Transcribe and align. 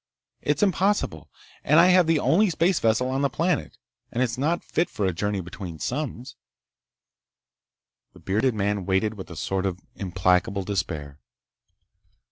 It's 0.41 0.63
impossible! 0.63 1.29
And 1.63 1.79
I 1.79 1.89
have 1.89 2.07
the 2.07 2.17
only 2.17 2.49
space 2.49 2.79
vessel 2.79 3.07
on 3.11 3.21
the 3.21 3.29
planet, 3.29 3.77
and 4.11 4.23
it's 4.23 4.35
not 4.35 4.63
fit 4.63 4.89
for 4.89 5.05
a 5.05 5.13
journey 5.13 5.41
between 5.41 5.77
suns." 5.77 6.35
The 8.13 8.19
bearded 8.19 8.55
man 8.55 8.87
waited 8.87 9.13
with 9.13 9.29
a 9.29 9.35
sort 9.35 9.67
of 9.67 9.79
implacable 9.93 10.63
despair. 10.63 11.19